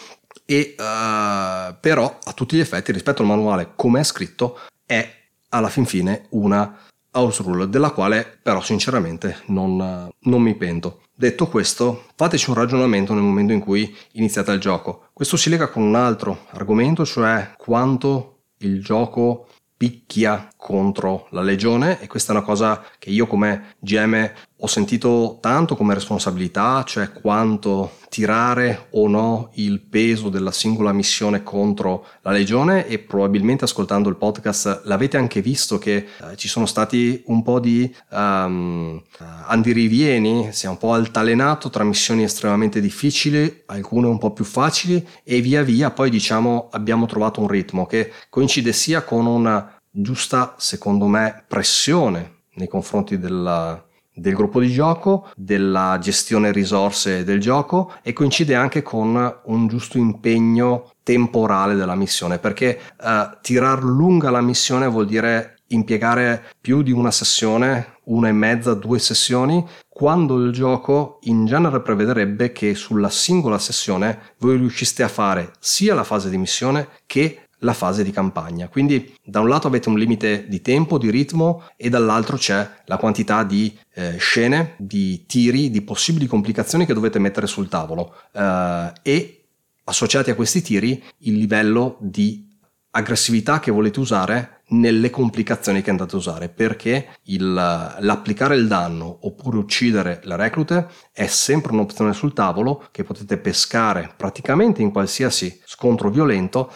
e 0.44 0.74
uh, 0.78 1.74
però 1.80 2.18
a 2.22 2.32
tutti 2.32 2.56
gli 2.56 2.60
effetti 2.60 2.92
rispetto 2.92 3.22
al 3.22 3.28
manuale 3.28 3.72
come 3.74 4.00
è 4.00 4.04
scritto 4.04 4.58
è 4.86 5.08
alla 5.48 5.68
fin 5.68 5.86
fine 5.86 6.26
una 6.30 6.78
house 7.12 7.42
rule 7.42 7.68
della 7.68 7.90
quale 7.90 8.38
però 8.42 8.60
sinceramente 8.60 9.42
non, 9.46 10.08
non 10.18 10.42
mi 10.42 10.54
pento. 10.54 11.02
Detto 11.22 11.46
questo, 11.46 12.06
fateci 12.16 12.50
un 12.50 12.56
ragionamento 12.56 13.14
nel 13.14 13.22
momento 13.22 13.52
in 13.52 13.60
cui 13.60 13.96
iniziate 14.14 14.50
il 14.50 14.58
gioco. 14.58 15.06
Questo 15.12 15.36
si 15.36 15.50
lega 15.50 15.68
con 15.68 15.84
un 15.84 15.94
altro 15.94 16.46
argomento, 16.50 17.04
cioè 17.04 17.54
quanto 17.56 18.46
il 18.62 18.82
gioco 18.82 19.46
picchia 19.82 20.48
contro 20.56 21.26
la 21.30 21.42
legione 21.42 22.00
e 22.00 22.06
questa 22.06 22.32
è 22.32 22.36
una 22.36 22.44
cosa 22.44 22.84
che 23.00 23.10
io 23.10 23.26
come 23.26 23.74
GM 23.80 24.30
ho 24.64 24.66
sentito 24.68 25.38
tanto 25.40 25.74
come 25.74 25.92
responsabilità, 25.92 26.84
cioè 26.86 27.10
quanto 27.10 27.96
tirare 28.08 28.86
o 28.90 29.08
no 29.08 29.50
il 29.54 29.80
peso 29.80 30.28
della 30.28 30.52
singola 30.52 30.92
missione 30.92 31.42
contro 31.42 32.06
la 32.20 32.30
legione 32.30 32.86
e 32.86 33.00
probabilmente 33.00 33.64
ascoltando 33.64 34.08
il 34.08 34.16
podcast 34.16 34.82
l'avete 34.84 35.16
anche 35.16 35.40
visto 35.40 35.78
che 35.78 35.96
eh, 35.96 36.36
ci 36.36 36.46
sono 36.46 36.66
stati 36.66 37.22
un 37.26 37.42
po' 37.42 37.58
di 37.58 37.92
um, 38.10 39.02
andirivieni, 39.46 40.52
si 40.52 40.66
è 40.66 40.68
un 40.68 40.78
po' 40.78 40.92
altalenato 40.92 41.70
tra 41.70 41.82
missioni 41.82 42.22
estremamente 42.22 42.80
difficili, 42.80 43.62
alcune 43.66 44.06
un 44.06 44.18
po' 44.18 44.32
più 44.32 44.44
facili 44.44 45.04
e 45.24 45.40
via 45.40 45.62
via. 45.62 45.90
Poi 45.90 46.08
diciamo 46.08 46.68
abbiamo 46.70 47.06
trovato 47.06 47.40
un 47.40 47.48
ritmo 47.48 47.86
che 47.86 48.12
coincide 48.28 48.72
sia 48.72 49.02
con 49.02 49.26
una 49.26 49.71
giusta, 49.92 50.54
secondo 50.58 51.06
me, 51.06 51.44
pressione 51.46 52.40
nei 52.54 52.66
confronti 52.66 53.18
della, 53.18 53.80
del 54.14 54.34
gruppo 54.34 54.60
di 54.60 54.70
gioco, 54.70 55.28
della 55.36 55.98
gestione 56.00 56.52
risorse 56.52 57.24
del 57.24 57.40
gioco 57.40 57.92
e 58.02 58.12
coincide 58.12 58.54
anche 58.54 58.82
con 58.82 59.40
un 59.44 59.68
giusto 59.68 59.98
impegno 59.98 60.90
temporale 61.02 61.74
della 61.74 61.94
missione 61.94 62.38
perché 62.38 62.78
uh, 63.00 63.36
tirar 63.40 63.82
lunga 63.82 64.30
la 64.30 64.40
missione 64.40 64.86
vuol 64.86 65.06
dire 65.06 65.56
impiegare 65.68 66.44
più 66.60 66.82
di 66.82 66.92
una 66.92 67.10
sessione, 67.10 67.98
una 68.04 68.28
e 68.28 68.32
mezza, 68.32 68.74
due 68.74 68.98
sessioni, 68.98 69.66
quando 69.88 70.36
il 70.36 70.52
gioco 70.52 71.18
in 71.22 71.46
genere 71.46 71.80
prevederebbe 71.80 72.52
che 72.52 72.74
sulla 72.74 73.08
singola 73.08 73.58
sessione 73.58 74.34
voi 74.38 74.58
riusciste 74.58 75.02
a 75.02 75.08
fare 75.08 75.52
sia 75.58 75.94
la 75.94 76.04
fase 76.04 76.28
di 76.28 76.36
missione 76.36 76.88
che 77.06 77.48
la 77.62 77.72
fase 77.72 78.04
di 78.04 78.10
campagna. 78.10 78.68
Quindi 78.68 79.14
da 79.24 79.40
un 79.40 79.48
lato 79.48 79.66
avete 79.66 79.88
un 79.88 79.98
limite 79.98 80.46
di 80.48 80.60
tempo, 80.60 80.98
di 80.98 81.10
ritmo 81.10 81.64
e 81.76 81.88
dall'altro 81.88 82.36
c'è 82.36 82.68
la 82.86 82.96
quantità 82.96 83.42
di 83.44 83.76
eh, 83.94 84.16
scene, 84.18 84.74
di 84.78 85.26
tiri, 85.26 85.70
di 85.70 85.82
possibili 85.82 86.26
complicazioni 86.26 86.86
che 86.86 86.94
dovete 86.94 87.18
mettere 87.18 87.46
sul 87.46 87.68
tavolo 87.68 88.14
eh, 88.32 88.92
e 89.02 89.44
associati 89.84 90.30
a 90.30 90.34
questi 90.34 90.62
tiri 90.62 91.02
il 91.18 91.36
livello 91.36 91.96
di 92.00 92.50
aggressività 92.94 93.58
che 93.58 93.70
volete 93.70 94.00
usare 94.00 94.62
nelle 94.72 95.10
complicazioni 95.10 95.82
che 95.82 95.90
andate 95.90 96.14
a 96.14 96.18
usare 96.18 96.48
perché 96.48 97.08
il, 97.24 97.52
l'applicare 97.52 98.54
il 98.54 98.66
danno 98.66 99.18
oppure 99.22 99.58
uccidere 99.58 100.20
le 100.24 100.36
reclute 100.36 100.88
è 101.12 101.26
sempre 101.26 101.72
un'opzione 101.72 102.12
sul 102.12 102.32
tavolo 102.32 102.86
che 102.90 103.02
potete 103.02 103.38
pescare 103.38 104.12
praticamente 104.16 104.82
in 104.82 104.90
qualsiasi 104.90 105.60
scontro 105.64 106.10
violento 106.10 106.70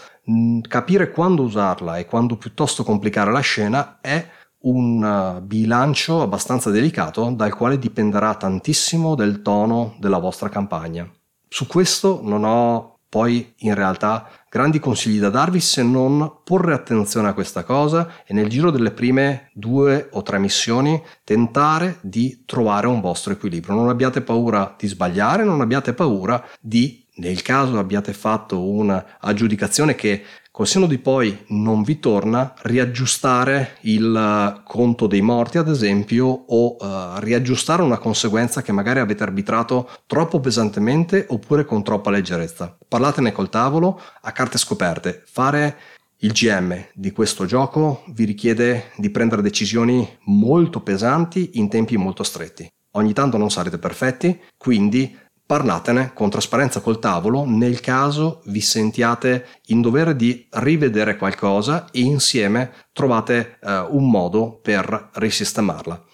capire 0.67 1.11
quando 1.11 1.43
usarla 1.43 1.99
e 1.99 2.07
quando 2.07 2.37
piuttosto 2.37 2.83
complicare 2.83 3.31
la 3.31 3.41
scena 3.41 3.99
è 4.01 4.29
un 4.67 5.03
uh, 5.03 5.41
bilancio 5.43 6.23
abbastanza 6.23 6.71
delicato 6.71 7.31
dal 7.31 7.55
quale 7.55 7.79
dipenderà 7.79 8.35
tantissimo 8.35 9.15
del 9.15 9.43
tono 9.43 9.95
della 9.99 10.19
vostra 10.19 10.49
campagna. 10.49 11.09
Su 11.49 11.67
questo 11.67 12.21
non 12.23 12.45
ho 12.45 12.99
poi 13.09 13.55
in 13.59 13.75
realtà 13.75 14.29
grandi 14.51 14.81
consigli 14.81 15.21
da 15.21 15.31
darvi 15.31 15.61
se 15.61 15.83
non 15.83 16.41
porre 16.43 16.75
attenzione 16.75 17.29
a 17.29 17.35
questa 17.35 17.63
cosa 17.63 18.09
e 18.27 18.35
nel 18.35 18.49
giro 18.49 18.71
delle 18.71 18.91
prime 18.91 19.51
due 19.55 20.09
o 20.13 20.23
tre 20.23 20.39
missioni 20.39 21.01
tentare 21.23 21.99
di 22.03 22.43
trovare 22.45 22.89
un 22.89 23.01
vostro 23.01 23.33
equilibrio. 23.33 23.75
Non 23.77 23.89
abbiate 23.89 24.23
paura 24.23 24.75
di 24.77 24.89
sbagliare, 24.89 25.45
non 25.45 25.61
abbiate 25.61 25.95
paura 25.95 26.45
di 26.61 27.06
nel 27.17 27.43
caso 27.43 27.79
abbiate 27.79 28.13
fatto 28.13 28.63
un'aggiudicazione 28.63 29.95
che 29.95 30.23
col 30.51 30.67
seno 30.67 30.87
di 30.87 30.97
poi 30.97 31.45
non 31.49 31.83
vi 31.83 32.01
torna, 32.01 32.55
riaggiustare 32.63 33.77
il 33.83 34.63
conto 34.65 35.07
dei 35.07 35.21
morti, 35.21 35.59
ad 35.59 35.69
esempio, 35.69 36.27
o 36.27 36.77
uh, 36.79 37.19
riaggiustare 37.19 37.83
una 37.83 37.99
conseguenza 37.99 38.63
che 38.63 38.73
magari 38.73 39.01
avete 39.01 39.23
arbitrato 39.23 39.87
troppo 40.07 40.41
pesantemente 40.41 41.27
oppure 41.29 41.67
con 41.67 41.85
troppa 41.85 42.09
leggerezza. 42.09 42.75
Parlatene 42.89 43.33
col 43.33 43.51
tavolo 43.51 44.01
a 44.23 44.33
carte 44.33 44.57
scoperte. 44.57 45.23
Fare 45.27 45.77
il 46.21 46.33
GM 46.33 46.87
di 46.95 47.11
questo 47.11 47.45
gioco 47.45 48.03
vi 48.15 48.25
richiede 48.25 48.93
di 48.97 49.11
prendere 49.11 49.43
decisioni 49.43 50.09
molto 50.25 50.81
pesanti 50.81 51.51
in 51.55 51.69
tempi 51.69 51.99
molto 51.99 52.23
stretti. 52.23 52.67
Ogni 52.93 53.13
tanto 53.13 53.37
non 53.37 53.51
sarete 53.51 53.77
perfetti, 53.77 54.41
quindi 54.57 55.15
parlatene 55.47 56.13
con 56.13 56.29
trasparenza 56.29 56.81
col 56.81 56.99
tavolo 56.99 57.45
nel 57.47 57.81
caso 57.81 58.43
vi 58.47 58.61
sentiate 58.61 59.47
in 59.67 59.81
dovere 59.81 60.17
di 60.17 60.47
rivedere 60.51 61.17
qualcosa 61.17 61.87
e 61.93 62.01
insieme 62.01 62.73
trovate 62.93 63.59
eh, 63.63 63.79
un 63.91 64.11
modo 64.11 64.59
per 64.61 65.11
risistemarla. 65.15 66.05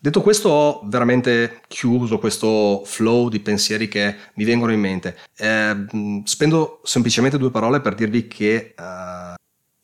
Detto 0.00 0.22
questo 0.22 0.48
ho 0.48 0.82
veramente 0.84 1.62
chiuso 1.66 2.18
questo 2.18 2.82
flow 2.84 3.28
di 3.28 3.40
pensieri 3.40 3.88
che 3.88 4.14
mi 4.34 4.44
vengono 4.44 4.72
in 4.72 4.78
mente. 4.78 5.16
Eh, 5.36 5.86
spendo 6.24 6.80
semplicemente 6.84 7.36
due 7.36 7.50
parole 7.50 7.80
per 7.80 7.94
dirvi 7.94 8.28
che 8.28 8.74
eh, 8.78 9.34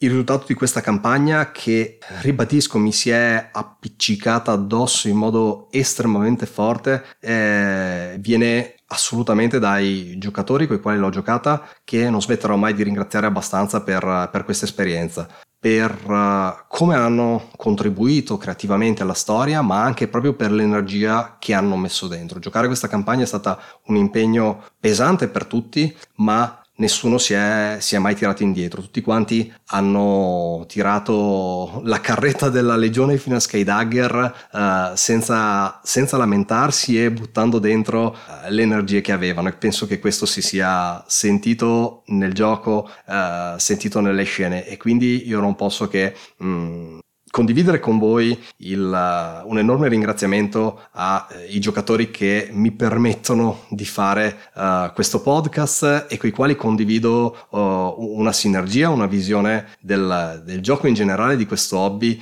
il 0.05 0.11
risultato 0.11 0.45
di 0.47 0.55
questa 0.55 0.81
campagna 0.81 1.51
che, 1.51 1.99
ribadisco, 2.21 2.79
mi 2.79 2.93
si 2.93 3.11
è 3.11 3.49
appiccicata 3.51 4.53
addosso 4.53 5.09
in 5.09 5.17
modo 5.17 5.69
estremamente 5.71 6.47
forte, 6.47 7.05
eh, 7.21 8.17
viene 8.21 8.75
assolutamente 8.89 9.59
dai 9.59 10.17
giocatori 10.19 10.67
con 10.67 10.77
i 10.77 10.81
quali 10.81 10.99
l'ho 10.99 11.09
giocata 11.09 11.67
che 11.83 12.09
non 12.11 12.21
smetterò 12.21 12.57
mai 12.57 12.75
di 12.75 12.83
ringraziare 12.83 13.27
abbastanza 13.27 13.83
per, 13.83 14.29
per 14.31 14.45
questa 14.45 14.67
esperienza 14.67 15.27
per 15.65 15.99
uh, 16.07 16.67
come 16.69 16.95
hanno 16.95 17.49
contribuito 17.57 18.37
creativamente 18.37 19.01
alla 19.01 19.15
storia, 19.15 19.63
ma 19.63 19.83
anche 19.83 20.09
proprio 20.09 20.35
per 20.35 20.53
l'energia 20.53 21.37
che 21.39 21.55
hanno 21.55 21.75
messo 21.77 22.07
dentro. 22.07 22.39
Giocare 22.39 22.67
questa 22.67 22.87
campagna 22.87 23.23
è 23.23 23.27
stata 23.27 23.59
un 23.87 23.97
impegno 23.97 24.63
pesante 24.79 25.27
per 25.27 25.47
tutti, 25.47 25.97
ma 26.17 26.63
nessuno 26.77 27.19
si 27.19 27.35
è, 27.35 27.77
si 27.81 27.95
è, 27.95 27.99
mai 27.99 28.15
tirato 28.15 28.43
indietro, 28.43 28.81
tutti 28.81 29.01
quanti 29.01 29.53
hanno 29.67 30.65
tirato 30.67 31.81
la 31.85 32.01
carretta 32.01 32.49
della 32.49 32.77
legione 32.77 33.17
fino 33.19 33.37
a 33.37 33.41
Skydagger 33.41 34.49
uh, 34.53 34.95
senza, 34.95 35.81
senza, 35.83 36.17
lamentarsi 36.17 37.03
e 37.03 37.11
buttando 37.11 37.59
dentro 37.59 38.07
uh, 38.07 38.51
le 38.51 38.63
energie 38.63 39.01
che 39.01 39.13
avevano. 39.13 39.49
E 39.49 39.53
penso 39.53 39.87
che 39.87 39.99
questo 39.99 40.27
si 40.27 40.43
sia 40.43 41.05
sentito 41.07 42.03
nel 42.07 42.33
gioco, 42.33 42.89
uh, 43.07 43.57
sentito 43.59 44.01
nelle 44.01 44.25
scene. 44.25 44.67
E 44.67 44.77
quindi 44.77 45.27
io 45.29 45.41
non 45.41 45.55
posso 45.55 45.89
che 45.89 46.15
mh, 46.39 46.99
condividere 47.35 47.81
con 47.81 47.99
voi 47.99 48.41
il, 48.59 48.81
uh, 48.81 49.49
un 49.51 49.59
enorme 49.59 49.89
ringraziamento 49.89 50.83
ai 50.93 51.57
uh, 51.57 51.59
giocatori 51.59 52.13
che 52.13 52.49
mi 52.53 52.71
permettono 52.71 53.63
di 53.71 53.85
fare 53.85 54.37
uh, 54.55 54.93
questo 54.95 55.21
podcast 55.21 56.07
e 56.09 56.17
con 56.17 56.29
i 56.29 56.33
quali 56.33 56.55
condivido 56.55 57.37
una 57.51 58.33
sinergia, 58.33 58.91
una 58.91 59.07
visione 59.07 59.71
del, 59.81 60.43
del, 60.45 60.61
gioco 60.61 60.87
in 60.87 60.95
generale, 60.95 61.37
di 61.37 61.47
questo 61.47 61.79
hobby 61.79 62.21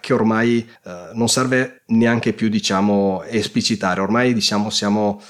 che 0.00 0.12
ormai 0.12 0.68
non 1.14 1.28
serve 1.28 1.82
neanche 1.86 2.32
più 2.32 2.48
diciamo 2.48 3.22
esplicitare, 3.24 4.00
ormai 4.00 4.34
diciamo 4.34 4.70
siamo 4.70 5.20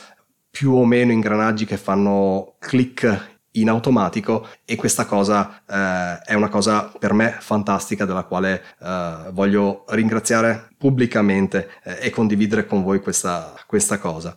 più 0.50 0.72
o 0.72 0.84
meno 0.84 1.12
ingranaggi 1.12 1.64
che 1.64 1.76
fanno 1.76 2.54
click 2.58 3.35
in 3.60 3.68
automatico 3.68 4.46
e 4.64 4.76
questa 4.76 5.04
cosa 5.06 5.62
eh, 5.68 6.18
è 6.24 6.34
una 6.34 6.48
cosa 6.48 6.92
per 6.98 7.12
me 7.12 7.36
fantastica 7.38 8.04
della 8.04 8.24
quale 8.24 8.62
eh, 8.80 9.30
voglio 9.32 9.84
ringraziare 9.88 10.68
pubblicamente 10.76 11.68
eh, 11.82 11.98
e 12.00 12.10
condividere 12.10 12.66
con 12.66 12.82
voi 12.82 13.00
questa, 13.00 13.54
questa 13.66 13.98
cosa. 13.98 14.36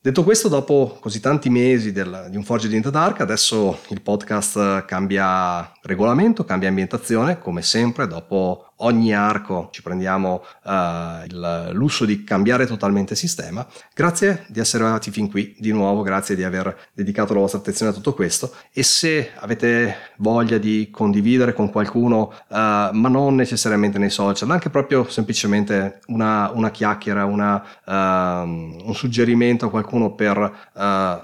Detto 0.00 0.22
questo, 0.22 0.48
dopo 0.48 0.96
così 1.00 1.18
tanti 1.18 1.50
mesi 1.50 1.90
del, 1.90 2.28
di 2.30 2.36
un 2.36 2.44
Forge 2.44 2.68
di 2.68 2.80
Dark, 2.80 3.20
adesso 3.20 3.80
il 3.88 4.00
podcast 4.00 4.84
cambia 4.84 5.72
regolamento, 5.88 6.44
cambia 6.44 6.68
ambientazione, 6.68 7.38
come 7.38 7.62
sempre, 7.62 8.06
dopo 8.06 8.68
ogni 8.80 9.12
arco 9.14 9.68
ci 9.72 9.82
prendiamo 9.82 10.42
uh, 10.64 11.24
il 11.26 11.70
lusso 11.72 12.04
di 12.04 12.22
cambiare 12.24 12.66
totalmente 12.66 13.14
sistema. 13.14 13.66
Grazie 13.94 14.44
di 14.48 14.60
essere 14.60 14.84
arrivati 14.84 15.10
fin 15.10 15.30
qui 15.30 15.56
di 15.58 15.72
nuovo, 15.72 16.02
grazie 16.02 16.36
di 16.36 16.44
aver 16.44 16.90
dedicato 16.92 17.32
la 17.32 17.40
vostra 17.40 17.58
attenzione 17.58 17.90
a 17.90 17.94
tutto 17.94 18.14
questo 18.14 18.52
e 18.72 18.82
se 18.82 19.30
avete 19.36 20.12
voglia 20.18 20.58
di 20.58 20.90
condividere 20.90 21.54
con 21.54 21.70
qualcuno, 21.70 22.32
uh, 22.48 22.54
ma 22.56 23.08
non 23.08 23.34
necessariamente 23.34 23.98
nei 23.98 24.10
social, 24.10 24.50
anche 24.50 24.70
proprio 24.70 25.08
semplicemente 25.08 26.00
una, 26.08 26.50
una 26.52 26.70
chiacchiera, 26.70 27.24
una, 27.24 27.64
uh, 27.84 27.92
un 27.92 28.92
suggerimento 28.94 29.66
a 29.66 29.70
qualcuno 29.70 30.14
per 30.14 30.66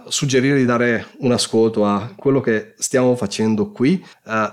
suggerire 0.08 0.56
di 0.56 0.64
dare 0.64 1.06
un 1.18 1.32
ascolto 1.32 1.86
a 1.86 2.12
quello 2.16 2.40
che 2.40 2.74
stiamo 2.78 3.14
facendo 3.14 3.70
qui, 3.70 4.04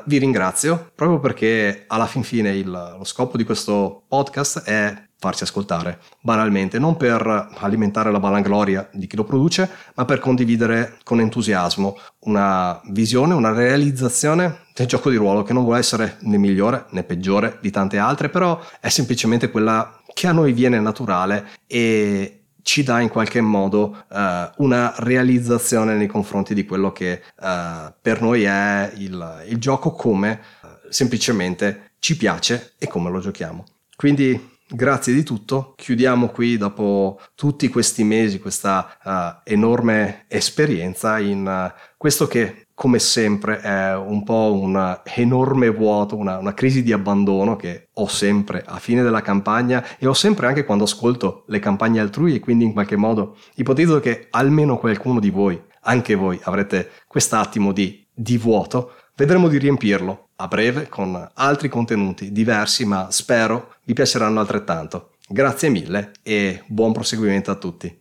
vi 0.06 0.18
ringrazio 0.18 0.92
proprio 0.96 1.20
perché 1.20 1.86
alla 1.88 2.08
fin 2.08 2.24
fine 2.24 2.52
il 2.52 2.70
lo 2.70 3.04
scopo 3.04 3.38
di 3.38 3.44
questo 3.44 4.04
podcast 4.08 4.64
è 4.64 5.10
farsi 5.22 5.44
ascoltare, 5.44 6.00
banalmente, 6.20 6.80
non 6.80 6.98
per 6.98 7.50
alimentare 7.60 8.12
la 8.12 8.18
vanagloria 8.18 8.90
di 8.92 9.06
chi 9.06 9.16
lo 9.16 9.24
produce, 9.24 9.70
ma 9.94 10.04
per 10.04 10.18
condividere 10.18 10.98
con 11.04 11.20
entusiasmo 11.20 11.96
una 12.22 12.82
visione, 12.86 13.36
una 13.36 13.54
realizzazione 13.54 14.62
del 14.74 14.88
gioco 14.88 15.12
di 15.12 15.18
ruolo 15.18 15.44
che 15.44 15.54
non 15.54 15.64
vuole 15.64 15.78
essere 15.78 16.18
né 16.22 16.38
migliore 16.38 16.86
né 16.90 17.04
peggiore 17.04 17.60
di 17.62 17.70
tante 17.70 18.00
altre, 18.00 18.30
però 18.30 18.60
è 18.80 18.90
semplicemente 18.90 19.52
quella 19.52 20.02
che 20.12 20.26
a 20.26 20.32
noi 20.32 20.54
viene 20.54 20.80
naturale 20.80 21.50
e 21.68 22.41
ci 22.64 22.84
dà 22.84 23.00
in 23.00 23.10
qualche 23.10 23.42
modo 23.42 24.04
uh, 24.10 24.64
una 24.64 24.94
realizzazione 24.98 25.96
nei 25.96 26.08
confronti 26.08 26.54
di 26.54 26.66
quello 26.66 26.92
che 26.92 27.22
uh, 27.40 27.94
per 28.02 28.22
noi 28.22 28.44
è 28.44 28.92
il, 28.98 29.46
il 29.48 29.58
gioco 29.58 29.92
come 29.92 30.40
uh, 30.62 30.68
semplicemente 30.90 31.94
ci 32.00 32.18
piace 32.18 32.74
e 32.78 32.88
come 32.88 33.10
lo 33.10 33.20
giochiamo. 33.20 33.64
Quindi 33.96 34.50
grazie 34.68 35.14
di 35.14 35.24
tutto, 35.24 35.74
chiudiamo 35.76 36.30
qui 36.30 36.58
dopo 36.58 37.20
tutti 37.36 37.68
questi 37.68 38.04
mesi, 38.04 38.40
questa 38.40 39.42
enorme 39.44 40.26
esperienza 40.28 41.20
in 41.20 41.72
questo 41.98 42.26
che 42.26 42.68
come 42.82 42.98
sempre 42.98 43.60
è 43.60 43.96
un 43.96 44.24
po' 44.24 44.58
un 44.60 45.02
enorme 45.04 45.70
vuoto, 45.70 46.16
una, 46.16 46.40
una, 46.40 46.56
crisi 46.56 46.82
di 46.82 46.92
abbandono 46.92 47.56
che 47.56 47.90
ho 47.94 48.08
sempre 48.08 48.64
a 48.66 48.80
fine 48.80 49.04
della 49.04 49.22
campagna 49.22 49.86
e 50.00 50.08
ho 50.08 50.14
sempre 50.14 50.48
anche 50.48 50.66
quando 50.66 50.86
ascolto 50.86 51.44
le 51.50 51.60
campagne 51.60 52.00
altrui 52.00 52.34
e 52.34 52.40
quindi 52.40 52.66
in 52.66 52.74
qualche 52.74 52.96
modo 52.96 53.38
ipotizzo 53.54 54.00
che 54.00 54.30
almeno 54.32 54.80
qualcuno 54.80 55.20
di 55.20 55.30
voi, 55.30 55.62
anche 55.82 56.16
voi, 56.16 56.40
avrete 56.42 56.90
quest'attimo 57.06 57.72
di, 57.72 58.04
di 58.12 58.40
vuoto, 58.40 58.94
vedremo 59.16 59.48
di 59.48 59.60
riempirlo 59.60 60.30
a 60.38 60.48
breve 60.48 60.90
con 60.90 61.30
altri 61.36 61.70
contenuti 61.70 62.32
diversi, 62.32 62.84
ma 62.84 63.12
spero 63.12 63.76
vi 63.84 63.94
piaceranno 63.94 64.40
altrettanto. 64.40 65.12
Grazie 65.28 65.70
mille 65.70 66.14
e 66.24 66.64
buon 66.66 66.94
proseguimento 66.94 67.52
a 67.52 67.56
tutti. 67.56 68.01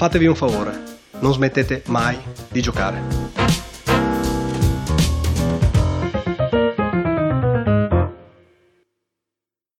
fatevi 0.00 0.26
un 0.26 0.34
favore, 0.34 0.82
non 1.18 1.34
smettete 1.34 1.82
mai 1.88 2.18
di 2.48 2.62
giocare. 2.62 3.69